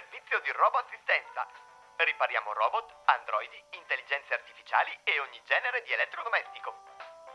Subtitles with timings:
[0.00, 1.44] Servizio di roboassistenza.
[2.00, 6.72] Ripariamo robot, androidi, intelligenze artificiali e ogni genere di elettrodomestico.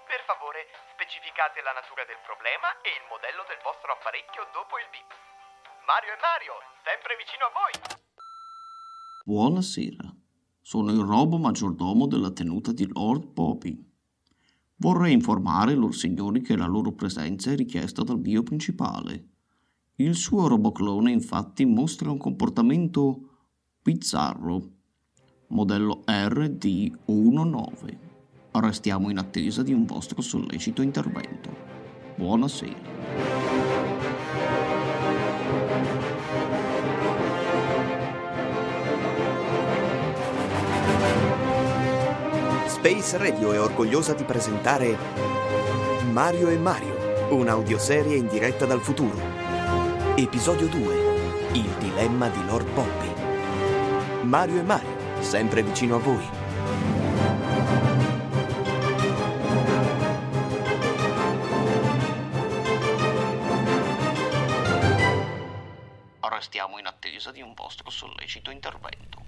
[0.09, 0.65] Per favore,
[0.97, 5.09] specificate la natura del problema e il modello del vostro apparecchio dopo il bip.
[5.85, 7.73] Mario e Mario, sempre vicino a voi.
[9.29, 10.09] Buonasera,
[10.65, 13.77] sono il robo maggiordomo della tenuta di Lord Bobby.
[14.81, 19.34] Vorrei informare loro signori che la loro presenza è richiesta dal mio principale.
[19.97, 23.17] Il suo roboclone infatti mostra un comportamento
[23.81, 24.61] bizzarro,
[25.47, 27.97] modello RD19.
[28.51, 31.49] Restiamo in attesa di un vostro sollecito intervento.
[32.17, 32.75] Buonasera.
[42.67, 44.97] Space Radio è orgogliosa di presentare
[46.11, 49.34] Mario e Mario, un'audioserie in diretta dal futuro.
[50.17, 51.51] Episodio 2.
[51.55, 54.23] Il dilemma di Lord Bobby.
[54.23, 56.25] Mario e Mario, sempre vicino a voi.
[66.21, 69.21] Restiamo in attesa di un vostro sollecito intervento.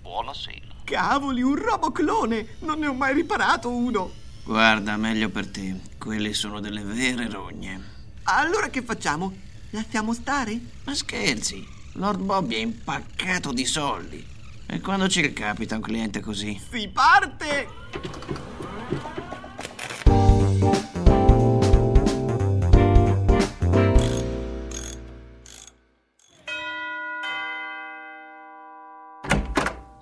[0.00, 0.76] Buonasera.
[0.84, 2.56] Cavoli, un roboclone!
[2.60, 4.10] Non ne ho mai riparato uno!
[4.44, 5.78] Guarda, meglio per te.
[5.98, 7.80] Quelle sono delle vere rogne.
[8.22, 9.50] Allora che facciamo?
[9.74, 10.60] Lasciamo stare?
[10.84, 11.66] Ma scherzi?
[11.94, 14.22] Lord Bobby è impaccato di soldi.
[14.66, 16.60] E quando ci ricapita un cliente così?
[16.70, 17.68] Si parte!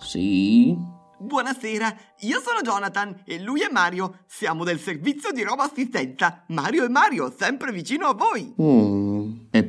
[0.00, 0.76] Sì?
[1.22, 4.24] Buonasera, io sono Jonathan e lui è Mario.
[4.26, 6.42] Siamo del servizio di roba assistenza.
[6.48, 8.52] Mario e Mario, sempre vicino a voi.
[8.60, 9.09] Mm,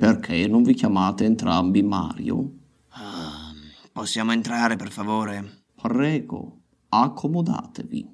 [0.01, 2.53] perché non vi chiamate entrambi Mario?
[2.87, 3.53] Ah,
[3.91, 5.65] possiamo entrare, per favore?
[5.79, 8.09] Prego, accomodatevi.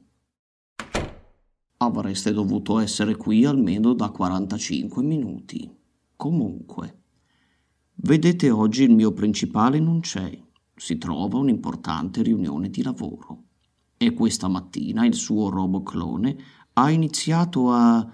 [1.78, 5.74] Avreste dovuto essere qui almeno da 45 minuti.
[6.18, 7.04] Comunque,
[7.94, 10.38] vedete oggi il mio principale non c'è.
[10.76, 13.44] Si trova un'importante riunione di lavoro.
[13.96, 16.36] E questa mattina il suo roboclone
[16.74, 18.06] ha iniziato a,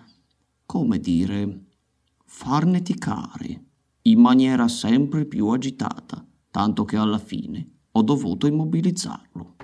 [0.63, 1.71] come dire,
[2.35, 3.63] farneticare
[4.01, 9.55] in maniera sempre più agitata, tanto che alla fine ho dovuto immobilizzarlo.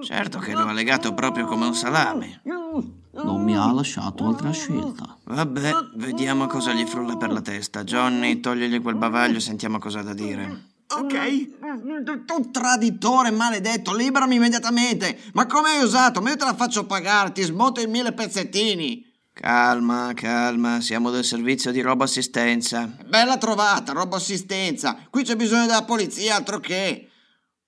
[0.00, 2.40] Certo che l'ho legato proprio come un salame.
[2.44, 5.18] Non mi ha lasciato altra scelta.
[5.24, 7.82] Vabbè, vediamo cosa gli frulla per la testa.
[7.82, 10.68] Johnny, togligli quel bavaglio e sentiamo cosa ha da dire.
[10.86, 12.24] Ok?
[12.26, 15.18] Tu traditore maledetto, liberami immediatamente!
[15.34, 16.20] Ma come hai usato?
[16.20, 19.08] Ma io te la faccio pagare, ti smonto in mille pezzettini!
[19.32, 22.94] Calma, calma, siamo del servizio di robo assistenza.
[23.06, 25.06] Bella trovata, robo assistenza!
[25.08, 27.08] Qui c'è bisogno della polizia, altro che!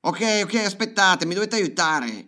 [0.00, 2.26] Ok, ok, aspettate, mi dovete aiutare.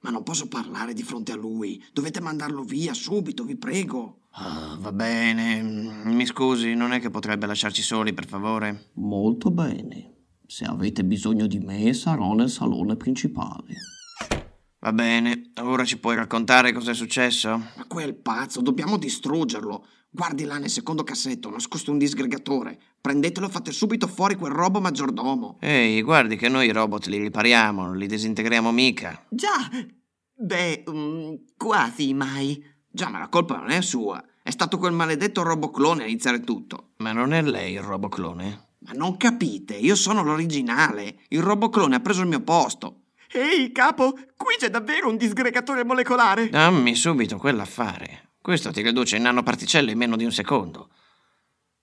[0.00, 1.84] Ma non posso parlare di fronte a lui.
[1.92, 4.20] Dovete mandarlo via subito, vi prego.
[4.30, 8.90] Ah, va bene, mi scusi, non è che potrebbe lasciarci soli, per favore?
[8.94, 10.12] Molto bene.
[10.46, 13.74] Se avete bisogno di me, sarò nel salone principale.
[14.86, 17.48] Va bene, ora ci puoi raccontare cosa è successo?
[17.76, 19.84] Ma quel pazzo, dobbiamo distruggerlo.
[20.08, 22.78] Guardi là nel secondo cassetto, nascosto un disgregatore.
[23.00, 25.58] Prendetelo e fate subito fuori quel robo maggiordomo.
[25.60, 29.24] Ehi, guardi che noi i robot li ripariamo, non li disintegriamo mica.
[29.28, 29.68] Già,
[30.36, 32.64] beh, mm, quasi mai.
[32.88, 34.24] Già, ma la colpa non è sua.
[34.40, 36.90] È stato quel maledetto roboclone a iniziare tutto.
[36.98, 38.68] Ma non è lei il roboclone?
[38.86, 41.22] Ma non capite, io sono l'originale.
[41.30, 43.00] Il roboclone ha preso il mio posto.
[43.32, 46.48] Ehi, capo, qui c'è davvero un disgregatore molecolare.
[46.48, 48.30] Dammi subito quell'affare.
[48.40, 50.90] Questo ti riduce in nanoparticelle in meno di un secondo.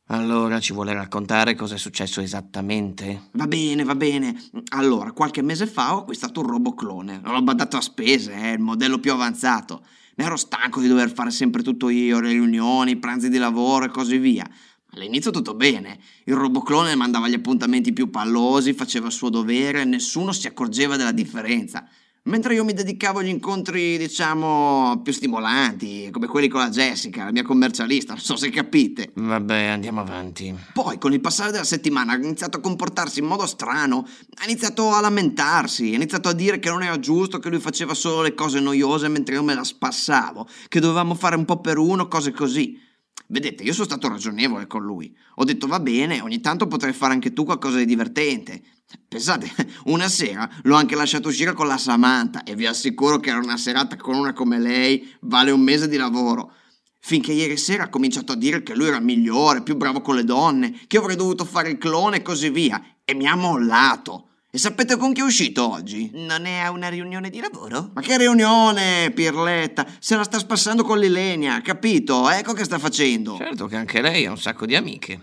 [0.08, 3.30] Allora ci vuole raccontare cosa è successo esattamente?
[3.34, 4.36] Va bene, va bene.
[4.70, 7.22] Allora, qualche mese fa ho acquistato un roboclone.
[7.24, 9.86] L'ho badato a spese, è il modello più avanzato.
[10.16, 13.86] Ne ero stanco di dover fare sempre tutto io, le riunioni, i pranzi di lavoro
[13.86, 14.48] e così via.
[14.96, 15.98] All'inizio tutto bene.
[16.26, 20.98] Il roboclone mandava gli appuntamenti più pallosi, faceva il suo dovere e nessuno si accorgeva
[20.98, 21.88] della differenza.
[22.26, 27.34] Mentre io mi dedicavo agli incontri, diciamo, più stimolanti, come quelli con la Jessica, la
[27.34, 29.12] mia commercialista, non so se capite.
[29.16, 30.56] Vabbè, andiamo avanti.
[30.72, 34.92] Poi, con il passare della settimana, ha iniziato a comportarsi in modo strano, ha iniziato
[34.92, 38.34] a lamentarsi, ha iniziato a dire che non era giusto, che lui faceva solo le
[38.34, 42.32] cose noiose mentre io me la spassavo, che dovevamo fare un po' per uno, cose
[42.32, 42.80] così.
[43.28, 45.16] Vedete, io sono stato ragionevole con lui.
[45.36, 48.62] Ho detto va bene, ogni tanto potrei fare anche tu qualcosa di divertente.
[49.08, 49.50] Pensate,
[49.86, 53.58] una sera l'ho anche lasciato uscire con la Samantha e vi assicuro che era una
[53.58, 56.54] serata con una come lei vale un mese di lavoro.
[57.00, 60.24] Finché ieri sera ha cominciato a dire che lui era migliore, più bravo con le
[60.24, 62.82] donne, che avrei dovuto fare il clone e così via.
[63.04, 64.30] E mi ha mollato.
[64.56, 66.12] E sapete con chi è uscito oggi?
[66.14, 67.90] Non è a una riunione di lavoro?
[67.96, 69.84] Ma che riunione, Pirletta?
[69.98, 72.30] Se la sta spassando con l'Ilenia, capito?
[72.30, 73.36] Ecco che sta facendo.
[73.36, 75.20] Certo che anche lei ha un sacco di amiche.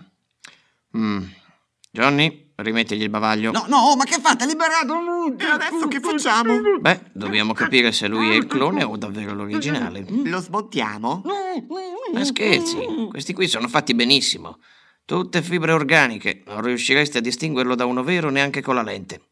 [0.97, 1.23] Mm.
[1.91, 3.53] Johnny, rimettigli il bavaglio.
[3.53, 4.45] No, no, ma che fate?
[4.45, 4.95] Liberato!
[5.37, 6.59] E adesso che facciamo?
[6.81, 10.05] Beh, dobbiamo capire se lui è il clone o davvero l'originale.
[10.09, 11.23] Lo smontiamo?
[12.11, 12.75] Ma scherzi,
[13.09, 14.57] questi qui sono fatti benissimo.
[15.11, 19.23] Tutte fibre organiche, non riusciresti a distinguerlo da uno vero neanche con la lente.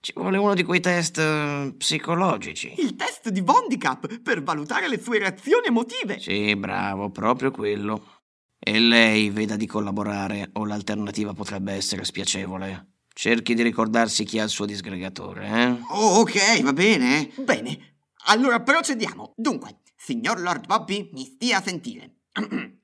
[0.00, 2.72] Ci vuole uno di quei test eh, psicologici.
[2.78, 6.18] Il test di Vondicap per valutare le sue reazioni emotive.
[6.18, 8.22] Sì, bravo, proprio quello.
[8.58, 12.92] E lei veda di collaborare o l'alternativa potrebbe essere spiacevole.
[13.12, 15.68] Cerchi di ricordarsi chi ha il suo disgregatore, eh?
[15.90, 17.30] Oh, ok, va bene.
[17.36, 17.96] Bene,
[18.28, 19.34] allora procediamo.
[19.36, 22.14] Dunque, signor Lord Bobby, mi stia a sentire.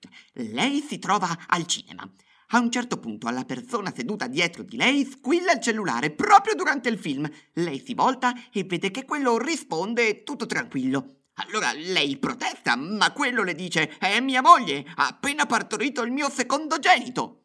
[0.53, 2.07] lei si trova al cinema.
[2.49, 6.89] A un certo punto alla persona seduta dietro di lei squilla il cellulare proprio durante
[6.89, 7.29] il film.
[7.55, 11.23] Lei si volta e vede che quello risponde tutto tranquillo.
[11.35, 16.31] Allora lei protesta, ma quello le dice: È mia moglie, ha appena partorito il mio
[16.31, 17.41] secondogenito.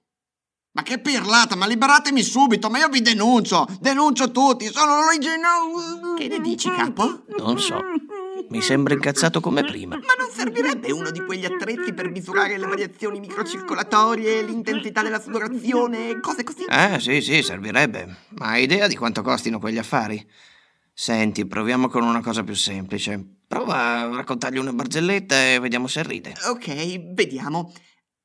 [0.71, 3.65] Ma che pirlata, ma liberatemi subito, ma io vi denuncio!
[3.79, 6.15] Denuncio tutti, sono l'originale!
[6.15, 7.23] Che ne dici, capo?
[7.39, 7.81] Non so.
[8.49, 9.95] Mi sembra incazzato come prima.
[9.95, 16.19] Ma non servirebbe uno di quegli attrezzi per misurare le variazioni microcircolatorie, l'intensità della sudorazione,
[16.19, 16.65] cose così?
[16.65, 18.15] Eh, sì, sì, servirebbe.
[18.29, 20.27] Ma hai idea di quanto costino quegli affari?
[20.91, 23.23] Senti, proviamo con una cosa più semplice.
[23.47, 26.33] Prova a raccontargli una barzelletta e vediamo se ride.
[26.47, 27.71] Ok, vediamo.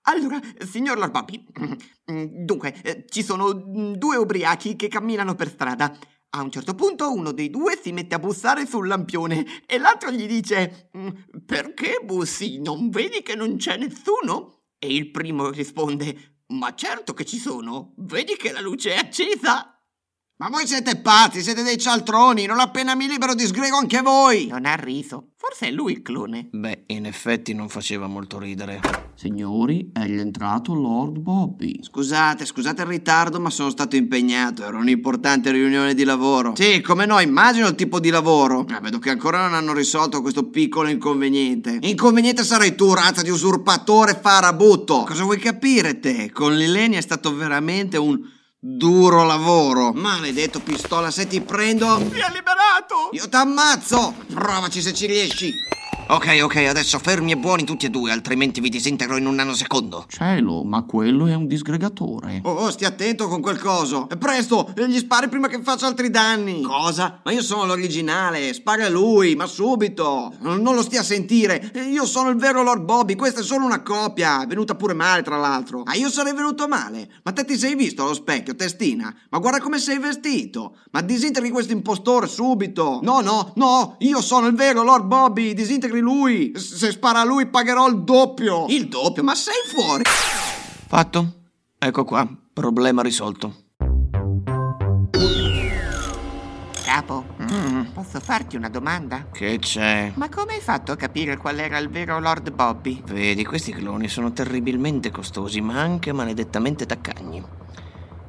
[0.06, 1.46] Allora, signor Lord Bobby,
[2.44, 5.96] dunque, eh, ci sono due ubriachi che camminano per strada.
[6.36, 10.10] A un certo punto uno dei due si mette a bussare sul lampione e l'altro
[10.10, 10.90] gli dice
[11.46, 12.60] Perché bussi?
[12.60, 14.62] Non vedi che non c'è nessuno?
[14.76, 19.73] E il primo risponde Ma certo che ci sono, vedi che la luce è accesa?
[20.36, 24.48] Ma voi siete pazzi, siete dei cialtroni, non appena mi libero disgrego anche voi!
[24.48, 26.48] Non ha riso, forse è lui il clone.
[26.50, 28.80] Beh, in effetti non faceva molto ridere.
[29.14, 31.80] Signori, è rientrato Lord Bobby.
[31.84, 36.54] Scusate, scusate il ritardo, ma sono stato impegnato, era un'importante riunione di lavoro.
[36.56, 38.66] Sì, come no, immagino il tipo di lavoro.
[38.70, 41.78] Ah, vedo che ancora non hanno risolto questo piccolo inconveniente.
[41.82, 45.04] Inconveniente sarai tu, razza di usurpatore farabutto!
[45.04, 46.32] Cosa vuoi capire te?
[46.32, 49.92] Con l'Ilenia è stato veramente un duro lavoro.
[49.92, 51.98] Maledetto pistola, se ti prendo...
[51.98, 53.10] Mi ha liberato!
[53.12, 54.14] Io t'ammazzo!
[54.32, 55.52] Provaci se ci riesci.
[56.06, 60.04] Ok, ok, adesso fermi e buoni tutti e due, altrimenti vi disintegro in un nanosecondo.
[60.06, 62.40] Cielo, ma quello è un disgregatore.
[62.44, 64.06] Oh, oh, stia attento con quel coso.
[64.10, 66.60] E presto, gli spari prima che faccia altri danni.
[66.60, 67.20] Cosa?
[67.24, 70.34] Ma io sono l'originale, spara lui, ma subito.
[70.40, 71.72] Non lo stia a sentire.
[71.90, 74.42] Io sono il vero Lord Bobby, questa è solo una copia.
[74.42, 75.84] È venuta pure male, tra l'altro.
[75.84, 77.08] Ah, io sarei venuto male.
[77.22, 79.12] Ma te ti sei visto allo specchio, testina?
[79.30, 80.76] Ma guarda come sei vestito.
[80.90, 83.00] Ma disintegri questo impostore subito.
[83.02, 86.52] No, no, no, io sono il vero Lord Bobby, disintegri lui.
[86.56, 88.66] Se spara lui pagherò il doppio.
[88.68, 89.22] Il doppio?
[89.22, 90.02] Ma sei fuori.
[90.04, 91.32] Fatto.
[91.78, 93.62] Ecco qua, problema risolto.
[96.84, 97.92] Capo, Mm.
[97.92, 99.26] Posso farti una domanda?
[99.30, 100.12] Che c'è?
[100.16, 103.02] Ma come hai fatto a capire qual era il vero Lord Bobby?
[103.06, 107.44] Vedi, questi cloni sono terribilmente costosi, ma anche maledettamente taccagni.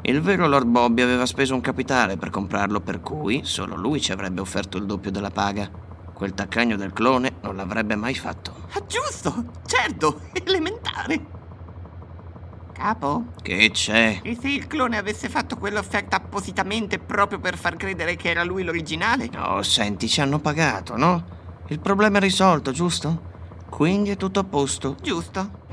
[0.01, 4.11] Il vero Lord Bobby aveva speso un capitale per comprarlo, per cui solo lui ci
[4.11, 5.69] avrebbe offerto il doppio della paga.
[6.15, 8.67] Quel taccagno del clone non l'avrebbe mai fatto.
[8.71, 9.51] Ah, giusto!
[9.65, 10.21] Certo!
[10.31, 11.25] Elementare!
[12.71, 13.25] Capo?
[13.41, 14.21] Che c'è?
[14.23, 18.63] E se il clone avesse fatto quell'offerta appositamente proprio per far credere che era lui
[18.63, 19.29] l'originale?
[19.33, 21.25] No, senti, ci hanno pagato, no?
[21.67, 23.33] Il problema è risolto, giusto?
[23.69, 24.95] Quindi è tutto a posto.
[25.01, 25.63] Giusto.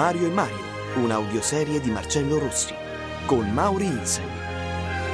[0.00, 0.56] Mario e Mario,
[0.94, 2.74] un'audioserie di Marcello Rossi,
[3.26, 4.24] con Mauri Insel.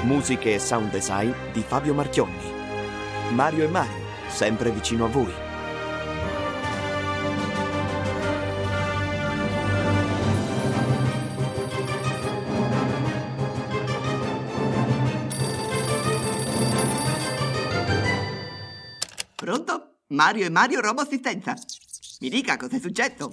[0.05, 2.53] Musiche e sound design di Fabio Marchionni.
[3.33, 5.35] Mario e Mario, sempre vicino a voi.
[19.35, 19.97] Pronto?
[20.11, 21.57] Mario e Mario Robo Assistenza.
[22.21, 23.31] Mi dica cos'è successo?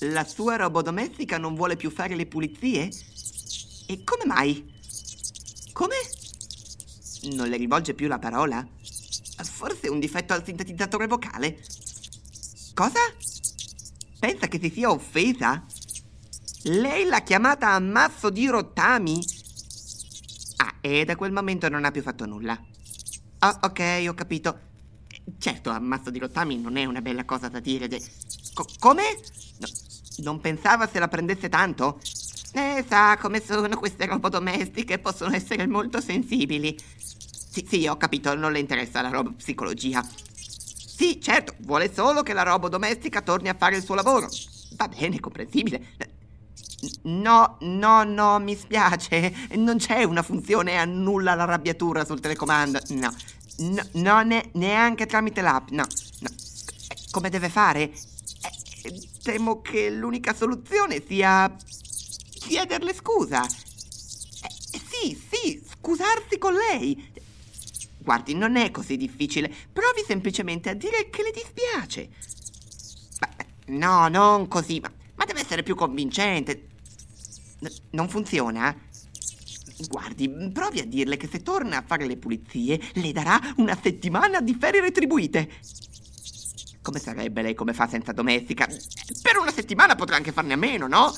[0.00, 2.88] La sua robodomestica non vuole più fare le pulizie?
[3.86, 4.72] E come mai?
[5.72, 5.96] Come?
[7.32, 8.66] Non le rivolge più la parola?
[9.42, 11.60] Forse un difetto al sintetizzatore vocale?
[12.74, 13.00] Cosa?
[14.20, 15.64] Pensa che si sia offesa?
[16.64, 19.18] Lei l'ha chiamata ammasso di rottami?
[20.58, 22.60] Ah, e da quel momento non ha più fatto nulla.
[23.40, 24.60] Ah, ok, ho capito.
[25.38, 27.88] Certo, ammasso di rottami non è una bella cosa da dire.
[27.88, 28.00] De...
[28.54, 29.02] Co- come?
[29.58, 29.66] No,
[30.22, 32.00] non pensava se la prendesse tanto?
[32.52, 36.76] Eh, sa come sono queste robe domestiche, possono essere molto sensibili.
[37.50, 40.02] Sì, sì, ho capito, non le interessa la roba psicologia.
[40.98, 44.28] Sì, certo, vuole solo che la roba domestica torni a fare il suo lavoro.
[44.76, 45.94] Va bene, comprensibile.
[47.02, 49.32] No, no, no, mi spiace.
[49.54, 52.80] Non c'è una funzione annulla l'arrabbiatura sul telecomando.
[52.88, 53.14] No,
[53.58, 55.70] no, no ne, neanche tramite l'app.
[55.70, 55.84] No,
[56.20, 56.28] no.
[57.10, 57.92] Come deve fare?
[59.22, 61.54] Temo che l'unica soluzione sia
[62.38, 63.44] chiederle scusa.
[63.44, 67.10] Eh, sì, sì, scusarsi con lei.
[67.98, 69.54] Guardi, non è così difficile.
[69.72, 72.08] Provi semplicemente a dire che le dispiace.
[73.20, 73.28] Ma,
[73.66, 76.68] no, non così, ma, ma deve essere più convincente.
[77.60, 78.74] N- non funziona?
[79.88, 84.40] Guardi, provi a dirle che se torna a fare le pulizie, le darà una settimana
[84.40, 85.50] di ferie retribuite.
[86.88, 88.66] Come sarebbe lei come fa senza domestica?
[88.66, 91.14] Per una settimana potrà anche farne a meno, no?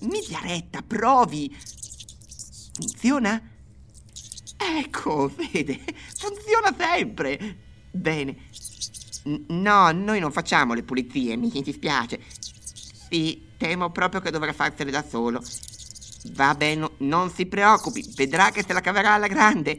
[0.00, 1.56] Mi dia retta, provi.
[2.74, 3.40] Funziona?
[4.58, 5.80] Ecco, vede,
[6.18, 7.56] funziona sempre.
[7.90, 8.36] Bene.
[9.48, 12.20] No, noi non facciamo le pulizie, mi dispiace.
[13.08, 15.42] Sì, temo proprio che dovrà farsele da solo.
[16.32, 19.78] Va bene, non si preoccupi, vedrà che se la caverà alla grande.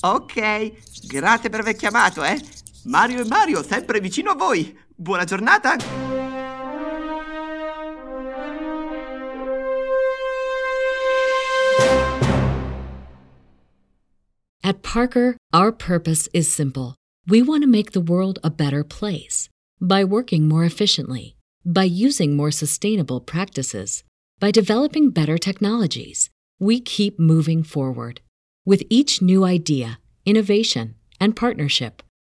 [0.00, 2.58] Ok, grazie per aver chiamato, eh.
[2.84, 4.74] Mario e Mario, sempre vicino a voi.
[4.96, 5.76] Buona giornata.
[14.62, 16.94] At Parker, our purpose is simple.
[17.26, 19.48] We want to make the world a better place
[19.80, 24.04] by working more efficiently, by using more sustainable practices,
[24.38, 26.30] by developing better technologies.
[26.58, 28.20] We keep moving forward.
[28.64, 32.02] With each new idea, innovation, and partnership,